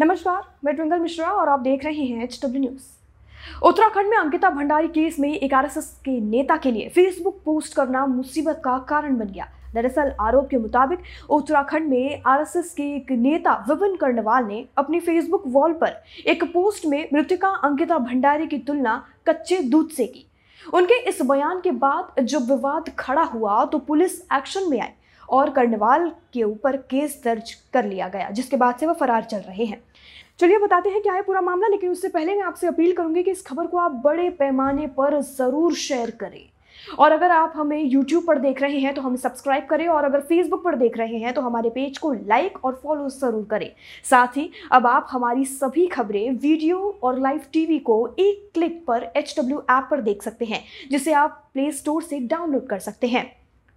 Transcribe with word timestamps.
नमस्कार, 0.00 0.42
मैं 0.64 0.76
ट्विंकल 0.76 0.98
मिश्रा 0.98 1.28
और 1.28 1.48
आप 1.48 1.60
देख 1.60 1.84
रहे 1.84 2.04
हैं 2.04 2.24
एच 2.24 2.40
डब्ल्यू 2.44 2.60
न्यूज़ 2.60 2.82
उत्तराखंड 3.62 4.08
में 4.08 4.16
अंकिता 4.16 4.50
भंडारी 4.50 4.88
केस 4.88 5.18
में 5.18 5.34
एक 5.34 5.54
आरएसएस 5.54 6.00
के 6.04 6.20
नेता 6.20 6.56
के 6.56 6.70
लिए 6.70 6.88
फेसबुक 6.88 7.40
पोस्ट 7.44 7.74
करना 7.74 8.06
मुसीबत 8.06 8.62
का 8.64 8.78
कारण 8.78 9.16
बन 9.16 9.24
गया। 9.24 9.48
दरअसल, 9.74 10.12
आरोप 10.20 10.48
के 10.48 10.56
मुताबिक 10.56 10.98
उत्तराखंड 11.30 11.88
में 11.88 12.22
आरएसएस 12.26 12.74
के 12.74 12.82
एक 12.82 13.10
नेता 13.10 13.64
विपिन 13.68 13.96
कर्णवाल 13.96 14.44
ने 14.44 14.64
अपनी 14.78 15.00
फेसबुक 15.00 15.42
वॉल 15.46 15.72
पर 15.72 16.02
एक 16.26 16.44
पोस्ट 16.44 16.86
में 16.86 17.08
मृतिका 17.12 17.48
अंकिता 17.48 17.98
भंडारी 17.98 18.46
की 18.46 18.58
तुलना 18.58 19.06
कच्चे 19.26 19.58
दूध 19.58 19.88
से 19.88 20.06
की। 20.06 20.27
उनके 20.66 21.00
इस 21.08 21.20
बयान 21.22 21.60
के 21.60 21.70
बाद 21.72 22.20
जब 22.20 22.50
विवाद 22.50 22.90
खड़ा 22.98 23.22
हुआ 23.24 23.64
तो 23.64 23.78
पुलिस 23.80 24.20
एक्शन 24.32 24.68
में 24.70 24.80
आई 24.80 24.90
और 25.28 25.50
कर्णवाल 25.50 26.10
के 26.32 26.42
ऊपर 26.42 26.76
केस 26.90 27.20
दर्ज 27.24 27.52
कर 27.72 27.84
लिया 27.84 28.08
गया, 28.08 28.30
जिसके 28.30 28.56
बाद 28.56 28.76
से 28.76 28.86
वह 28.86 28.92
फरार 28.92 29.24
चल 29.24 29.38
रहे 29.38 29.64
हैं। 29.64 29.82
चलिए 30.40 30.58
बताते 30.58 30.88
हैं 30.90 31.02
क्या 31.02 31.12
है 31.14 31.22
पूरा 31.22 31.40
मामला, 31.40 31.68
लेकिन 31.68 31.90
उससे 31.90 32.08
पहले 32.08 32.34
मैं 32.34 32.42
आपसे 32.42 32.66
अपील 32.66 32.92
करूँगी 32.92 33.22
कि 33.22 33.30
इस 33.30 33.42
खबर 33.42 33.66
को 33.66 33.78
आप 33.78 34.00
बड़े 34.04 34.28
पैमाने 34.30 34.86
पर 34.88 35.20
ज़रूर 35.22 35.74
शेयर 35.76 36.10
करें। 36.10 36.48
और 36.98 37.12
अगर 37.12 37.30
आप 37.30 37.52
हमें 37.56 37.82
YouTube 37.84 38.26
पर 38.26 38.38
देख 38.38 38.62
रहे 38.62 38.78
हैं 38.78 38.94
तो 38.94 39.02
हमें 39.02 39.16
सब्सक्राइब 39.16 39.66
करें 39.70 39.86
और 39.88 40.04
अगर 40.04 40.20
Facebook 40.22 40.64
पर 40.64 40.76
देख 40.76 40.98
रहे 40.98 41.18
हैं 41.18 41.32
तो 41.34 41.40
हमारे 41.40 41.70
पेज 41.70 41.98
को 41.98 42.12
लाइक 42.12 42.64
और 42.64 42.80
फॉलो 42.82 43.08
ज़रूर 43.10 43.46
करें। 43.50 43.70
साथ 44.04 44.36
ही, 44.36 44.50
अब 44.72 44.86
आप 44.86 45.06
हमारी 45.10 45.44
सभी 45.46 45.86
खबरें 45.86 46.30
वीडियो 46.32 46.98
और 47.02 47.20
लाइव 47.20 47.40
टीवी 47.52 47.78
को 47.80 48.06
एक 48.18 48.50
क्लिक 48.54 48.84
पर 48.86 49.10
एच 49.16 49.34
डब्ल्यू 49.38 49.62
ऐप 49.70 49.88
पर 49.90 50.00
देख 50.00 50.22
सकते 50.22 50.44
हैं, 50.44 50.62
जिसे 50.90 51.12
आप 51.14 51.42
प्ले 51.54 51.70
स्टोर 51.72 52.02
से 52.02 52.20
डाउनलोड 52.20 52.66
कर 52.66 52.78
सकते 52.80 53.06
हैं। 53.06 53.30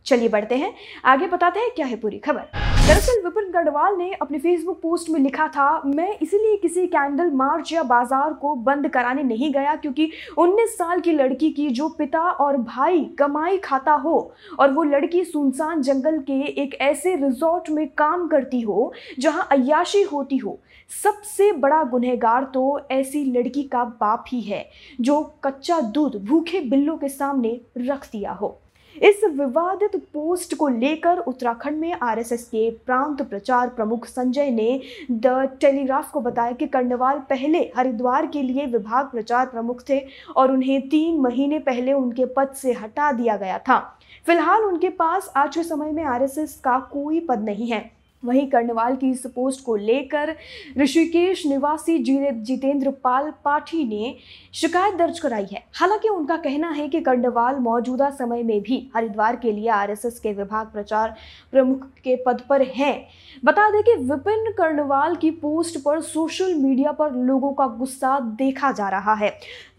चलिए 0.06 0.30
बढ़ते 0.30 0.56
हैं। 0.56 0.74
आगे 1.06 1.28
बताते 1.28 1.60
हैं 1.60 1.70
क्या 1.76 1.86
है 1.86 1.96
पूरी 1.96 2.20
खबर। 2.20 2.71
दरअसल 2.92 3.22
विपिन 3.24 3.52
गढ़वाल 3.52 3.96
ने 3.98 4.10
अपने 4.14 4.38
फेसबुक 4.40 4.80
पोस्ट 4.82 5.10
में 5.10 5.20
लिखा 5.20 5.48
था, 5.48 5.82
मैं 5.86 6.18
इसीलिए 6.18 6.56
किसी 6.58 6.86
कैंडल 6.88 7.30
मार्च 7.32 7.72
या 7.74 7.84
बाज़ार 7.84 8.34
को 8.34 8.54
बंद 8.56 8.88
कराने 8.88 9.24
नहीं 9.24 9.52
गया 9.54 9.76
क्योंकि 9.76 10.10
19 10.38 10.70
साल 10.70 11.00
की 11.00 11.12
लड़की 11.12 11.50
की 11.52 11.70
जो 11.70 11.88
पिता 11.90 12.20
और 12.20 12.58
भाई 12.58 13.04
कमाई 13.20 13.58
खाता 13.58 13.94
हो 13.96 14.16
और 14.60 14.72
वो 14.72 14.84
लड़की 14.84 15.24
सुनसान 15.24 15.82
जंगल 15.82 16.18
के 16.22 16.42
एक 16.64 16.76
ऐसे 16.82 17.16
रिजॉर्ट 17.16 17.70
में 17.70 17.88
काम 17.98 18.28
करती 18.28 18.62
हो 18.62 18.92
जहाँ 19.20 19.48
अयाशी 19.52 20.02
होती 20.04 20.38
हो, 20.38 20.60
सबसे 21.04 21.52
बड़ा 21.54 21.84
गुनहगार 21.84 22.50
तो 22.54 22.80
ऐसी 22.92 23.24
लड़की 23.32 23.64
का 23.64 23.84
बाप 24.02 24.26
ही 24.28 24.42
है 24.42 24.66
जो 25.02 25.22
कच्चा 25.44 25.80
दूध 25.80 26.24
भूखे 26.26 26.60
बिल्लों 26.62 26.98
के 26.98 27.10
सामने 27.10 27.60
रख 27.78 28.10
दिया 28.12 28.32
हो। 28.32 28.58
इस 28.96 29.24
विवादित 29.24 29.96
पोस्ट 30.14 30.56
को 30.56 30.68
लेकर 30.68 31.18
उत्तराखंड 31.18 31.78
में 31.78 31.92
आरएसएस 31.94 32.44
के 32.44 32.70
प्रांत 32.86 33.22
प्रचार 33.22 33.70
प्रमुख 33.70 34.06
संजय 34.06 34.50
ने 34.50 34.82
द 35.12 35.58
टेलीग्राफ 35.62 36.12
को 36.12 36.22
बताया 36.22 36.52
कि 36.52 36.68
कर्णवाल 36.68 37.20
पहले 37.20 37.60
हरिद्वार 37.78 38.28
के 38.28 38.42
लिए 38.42 38.66
विभाग 38.66 39.06
प्रचार 39.06 39.46
प्रमुख 39.46 39.84
थे 39.90 40.00
और 40.36 40.52
उन्हें 40.52 40.90
तीन 40.90 41.20
महीने 41.20 41.60
पहले 41.60 41.94
उनके 41.94 42.26
पद 42.26 42.54
से 42.56 42.74
हटा 42.74 43.12
दिया 43.12 43.38
गया 43.38 43.58
था। 43.60 43.80
फ़िलहाल 44.26 44.64
उनके 44.64 44.90
पास 44.90 45.32
आज 45.36 45.56
के 45.56 45.64
समय 45.64 45.92
में 45.92 46.04
आरएसएस 46.04 46.60
का 46.64 46.78
कोई 46.92 47.20
पद 47.20 47.44
नहीं 47.44 47.68
है। 47.68 48.01
वहीं 48.26 48.46
कर्णवाल 48.48 48.96
की 48.96 49.10
इस 49.12 49.26
पोस्ट 49.26 49.66
को 49.66 49.76
लेकर 49.76 50.36
ऋषिकेश 50.78 51.46
निवासी 51.46 51.98
जितेंद्र 52.00 52.92
पाल 53.04 53.32
पाठी 53.46 53.84
ने 53.84 54.16
शिकायत 54.54 54.96
दर्ज 54.96 55.20
कराई 55.20 55.46
है। 55.52 55.64
हालाँकि 55.74 56.10
उनका 56.10 56.38
कहना 56.38 56.70
है 56.70 56.88
कि 56.88 57.02
कर्णवाल 57.02 57.56
मौजूदा 57.56 58.10
समय 58.10 58.44
में 58.44 58.62
भी 58.62 58.92
हरिद्वार 58.96 59.36
के 59.36 59.52
लिए 59.52 59.70
आरएसएस 59.70 60.20
के 60.20 60.34
विभाग 60.34 60.68
प्रचार 60.68 61.16
प्रमुख 61.52 61.86
के 62.04 62.16
पद 62.16 62.42
पर 62.50 62.62
हैं। 62.62 63.08
बता 63.46 63.70
दें 63.70 63.82
कि 63.84 63.96
विपिन 63.96 64.52
कर्णवाल 64.58 65.16
की 65.16 65.32
पोस्ट 65.32 65.78
पर 65.78 66.02
सोशल 66.02 66.54
मीडिया 66.56 66.92
पर 66.92 67.12
लोगों 67.12 67.54
का 67.54 67.68
गुस्सा 67.68 68.20
देखा 68.20 68.72
जा 68.72 68.90
रहा 68.90 69.14
है। 69.14 69.30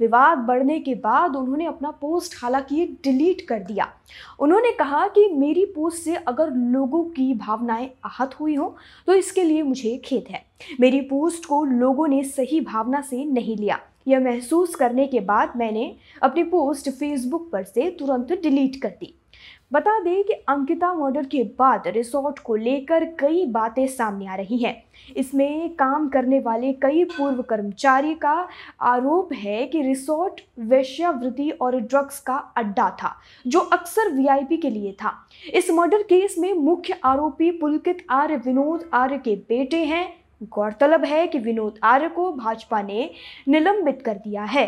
विवाद 0.01 0.39
बढ़ने 0.39 0.79
के 0.81 0.95
बाद 0.95 1.37
उन्होंने 1.37 1.67
अपना 1.67 1.91
पोस्ट 1.91 2.35
हालाँकि 2.43 2.87
डिलीट 3.05 3.47
कर 3.49 3.59
दिया। 3.59 3.89
उन्होंने 4.41 4.73
कहा 4.73 5.07
कि 5.09 5.29
मेरी 5.33 5.65
पोस्ट 5.65 6.03
से 6.03 6.15
अगर 6.17 6.51
लोगों 6.51 7.05
की 7.05 7.35
भावनाएँ 7.35 7.91
आहत 8.05 8.32
हुई 8.41 8.55
हो 8.55 8.75
तो 9.07 9.15
इसके 9.15 9.45
लिए 9.45 9.63
मुझे 9.63 9.97
खेद 10.05 10.31
है। 10.31 10.45
मेरी 10.81 11.01
पोस्ट 11.01 11.47
को 11.47 11.65
लोगों 11.65 12.09
ने 12.09 12.23
सही 12.25 12.61
भावना 12.61 13.01
से 13.01 13.25
नहीं 13.25 13.57
लिया। 13.57 13.81
यह 14.09 14.21
महसूस 14.21 14.75
करने 14.75 15.07
के 15.07 15.21
बाद 15.21 15.53
मैंने 15.57 15.95
अपनी 16.23 16.43
पोस्ट 16.45 16.91
फेसबुक 16.91 17.51
पर 17.51 17.65
से 17.65 17.91
तुरंत 17.91 18.33
डिलीट 18.33 18.81
कर 18.83 18.97
दी। 19.01 19.15
बता 19.73 19.99
दें 20.01 20.23
कि 20.25 20.33
अंकिता 20.33 20.93
मर्डर 20.95 21.25
के 21.25 21.43
बाद 21.59 21.87
रिसोर्ट 21.87 22.39
को 22.39 22.57
लेकर 22.57 23.05
कई 23.19 23.45
बातें 23.47 23.87
सामने 23.87 24.27
आ 24.27 24.35
रही 24.35 24.59
हैं। 24.59 24.83
इसमें 25.17 25.75
काम 25.75 26.09
करने 26.09 26.41
वाले 26.41 26.73
कई 26.73 27.05
पूर्व 27.07 27.43
कर्मचारी 27.43 28.15
का 28.15 28.49
आरोप 28.81 29.33
है 29.33 29.67
कि 29.67 29.83
रिसोर्ट 29.83 30.41
वेश्यावृत्ति 30.61 31.51
और 31.51 31.77
ड्रग्स 31.77 32.21
का 32.21 32.37
अड्डा 32.57 32.91
था, 33.03 33.15
जो 33.47 33.61
अक्सर 33.61 34.13
वीआईपी 34.13 34.57
के 34.57 34.71
लिए 34.71 34.93
था। 34.93 35.15
इस 35.55 35.71
मर्डर 35.71 36.03
केस 36.03 36.39
में 36.39 36.53
मुख्य 36.55 37.01
आरोपी 37.05 37.51
पुलकित 37.51 38.07
आर्य, 38.11 38.37
विनोद 38.37 38.91
आर्य 38.95 39.19
के 39.19 39.37
बेटे 39.49 39.85
हैं। 39.85 40.07
गौरतलब 40.43 41.05
है 41.05 41.27
कि 41.27 41.39
विनोद 41.39 41.79
आर्य 41.83 42.09
को 42.09 42.31
भाजपा 42.33 42.81
ने 42.83 43.11
निलंबित 43.49 44.03
कर 44.03 44.15
दिया 44.15 44.45
है। 44.45 44.67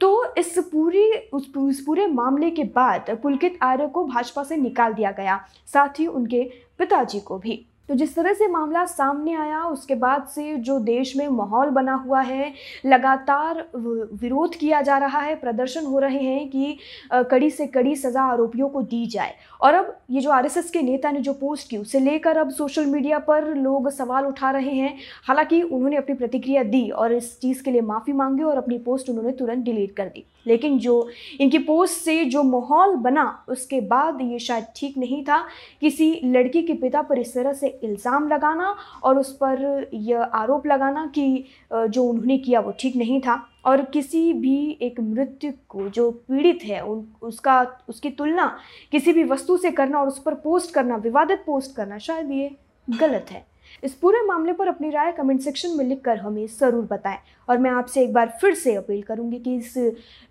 तो 0.00 0.34
इस 0.34 0.58
पूरी 0.58 1.12
उस, 1.32 1.80
पूरे 1.86 2.06
मामले 2.06 2.50
के 2.50 2.64
बाद 2.64 3.10
पुलकित 3.22 3.58
आर्य 3.62 3.86
को 3.86 4.04
भाजपा 4.04 4.44
से 4.44 4.56
निकाल 4.56 4.94
दिया 4.94 5.10
गया 5.10 5.40
साथ 5.66 6.00
ही 6.00 6.06
उनके 6.06 6.42
पिताजी 6.78 7.20
को 7.20 7.38
भी। 7.38 7.64
तो 7.88 7.94
जिस 7.94 8.14
तरह 8.14 8.32
से 8.32 8.46
मामला 8.48 8.84
सामने 8.84 9.34
आया, 9.34 9.62
उसके 9.64 9.94
बाद 9.94 10.26
से 10.26 10.54
जो 10.56 10.78
देश 10.80 11.16
में 11.16 11.28
माहौल 11.28 11.70
बना 11.70 11.94
हुआ 11.96 12.20
है, 12.20 12.52
लगातार 12.86 13.64
विरोध 13.74 14.54
किया 14.54 14.80
जा 14.82 14.98
रहा 14.98 15.20
है, 15.20 15.34
प्रदर्शन 15.34 15.86
हो 15.86 15.98
रहे 15.98 16.22
हैं 16.22 16.48
कि 16.48 16.76
कड़ी 17.12 17.50
से 17.50 17.66
कड़ी 17.66 17.94
सज़ा 17.96 18.22
आरोपियों 18.22 18.68
को 18.68 18.82
दी 18.82 19.04
जाए। 19.06 19.34
और 19.60 19.74
अब 19.74 19.96
ये 20.10 20.20
जो 20.20 20.30
आरएसएस 20.30 20.70
के 20.70 20.82
नेता 20.82 21.10
ने 21.10 21.20
जो 21.20 21.32
पोस्ट 21.32 21.70
की, 21.70 21.76
उसे 21.76 22.00
लेकर 22.00 22.36
अब 22.36 22.50
सोशल 22.50 22.86
मीडिया 22.86 23.18
पर 23.18 23.54
लोग 23.54 23.90
सवाल 23.90 24.26
उठा 24.26 24.50
रहे 24.50 24.74
हैं। 24.74 24.96
हालाँकि 25.24 25.62
उन्होंने 25.62 25.96
अपनी 25.96 26.14
प्रतिक्रिया 26.14 26.62
दी 26.64 26.88
और 26.90 27.12
इस 27.12 27.38
चीज़ 27.40 27.62
के 27.62 27.70
लिए 27.70 27.80
माफ़ी 27.80 28.12
मांगी 28.12 28.42
और 28.42 28.56
अपनी 28.56 28.78
पोस्ट 28.78 29.08
उन्होंने 29.10 29.32
तुरंत 29.32 29.64
डिलीट 29.64 29.96
कर 29.96 30.06
दी। 30.06 30.24
लेकिन 30.46 30.78
जो 30.78 31.08
इनकी 31.40 31.58
पोस्ट 31.58 31.94
से 31.94 32.24
जो 32.24 32.42
माहौल 32.42 32.94
बना, 32.96 33.44
उसके 33.48 33.80
बाद 33.80 34.18
ये 34.22 34.38
शायद 34.38 34.66
ठीक 34.76 34.96
नहीं 34.98 35.22
था। 35.24 35.38
किसी 35.80 36.20
लड़की 36.24 36.62
के 36.62 36.74
पिता 36.74 37.02
पर 37.02 37.18
इस 37.18 37.34
तरह 37.34 37.52
से 37.52 37.77
इल्ज़ाम 37.82 38.28
लगाना 38.28 38.74
और 39.02 39.18
उस 39.18 39.32
पर 39.36 39.88
यह 39.94 40.22
आरोप 40.22 40.66
लगाना 40.66 41.06
कि 41.14 41.44
जो 41.72 42.04
उन्होंने 42.04 42.38
किया 42.38 42.60
वो 42.60 42.72
ठीक 42.80 42.96
नहीं 42.96 43.20
था। 43.20 43.42
और 43.64 43.82
किसी 43.84 44.32
भी 44.32 44.78
एक 44.82 45.00
मृत्यु 45.00 45.52
को 45.68 45.88
जो 45.88 46.10
पीड़ित 46.10 46.58
है, 46.64 46.80
उन, 46.80 47.06
उसका, 47.22 47.60
उसकी 47.88 48.10
तुलना 48.10 48.56
किसी 48.92 49.12
भी 49.12 49.24
वस्तु 49.24 49.56
से 49.56 49.70
करना 49.70 50.00
और 50.00 50.08
उस 50.08 50.18
पर 50.18 50.34
पोस्ट 50.34 50.74
करना, 50.74 50.96
विवादित 50.96 51.42
पोस्ट 51.46 51.76
करना 51.76 51.98
शायद 51.98 52.30
ये 52.30 52.50
गलत 52.88 53.26
है। 53.30 53.46
इस 53.82 53.94
पूरे 53.94 54.24
मामले 54.26 54.52
पर 54.52 54.68
अपनी 54.68 54.90
राय 54.90 55.10
कमेंट 55.12 55.40
सेक्शन 55.40 55.76
में 55.76 55.84
लिखकर 55.84 56.18
हमें 56.18 56.46
ज़रूर 56.48 56.84
बताएँ। 56.90 57.18
और 57.48 57.58
मैं 57.58 57.70
आपसे 57.70 58.02
एक 58.02 58.12
बार 58.12 58.32
फिर 58.40 58.54
से 58.54 58.74
अपील 58.74 59.02
करूँगी 59.02 59.38
कि 59.38 59.56
इस 59.56 59.76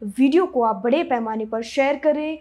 वीडियो 0.01 0.45
को 0.45 0.61
आप 0.63 0.81
बड़े 0.83 1.03
पैमाने 1.03 1.45
पर 1.45 1.61
शेयर 1.63 1.97
करें। 1.97 2.37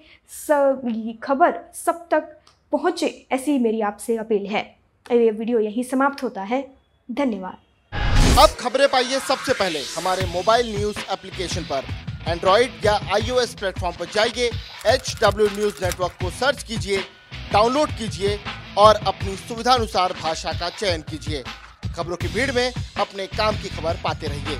सब 0.46 0.88
खबर 1.22 1.60
सब 1.74 2.06
तक 2.10 2.36
पहुँचे, 2.72 3.26
ऐसी 3.32 3.58
मेरी 3.58 3.80
आपसे 3.82 4.16
अपील 4.16 4.46
है। 4.46 4.75
ये 5.12 5.30
वीडियो 5.30 5.58
यही 5.60 5.82
समाप्त 5.84 6.22
होता 6.22 6.42
है। 6.42 6.60
धन्यवाद। 7.08 8.38
अब 8.38 8.56
खबरें 8.60 8.88
पाइए 8.88 9.18
सबसे 9.18 9.52
पहले। 9.52 9.78
हमारे 9.96 10.24
मोबाइल 10.26 10.74
न्यूज़ 10.76 10.98
एप्लीकेशन 11.12 11.62
पर। 11.62 11.84
एंड्रॉइड 12.28 12.84
या 12.84 12.94
आईओएस 13.14 13.54
प्लेटफॉर्म 13.54 13.96
पर 13.96 14.04
जाइए 14.04 14.50
एच 14.86 15.14
डब्ल्यू 15.22 15.46
न्यूज़ 15.46 15.84
नेटवर्क 15.84 16.12
को 16.12 16.30
सर्च 16.30 16.62
कीजिए, 16.62 16.98
डाउनलोड 17.52 17.90
कीजिए 17.90 18.38
और 18.78 18.94
अपनी 19.06 19.36
सुविधानुसार 19.38 20.12
भाषा 20.12 20.52
का 20.52 20.68
चयन 20.70 21.02
कीजिए। 21.02 21.42
खबरों 21.96 22.16
की 22.16 22.28
भीड़ 22.28 22.50
में 22.52 22.72
अपने 23.00 23.26
काम 23.26 23.56
की 23.56 23.68
खबर 23.68 24.00
पाते 24.04 24.26
रहिए। 24.26 24.56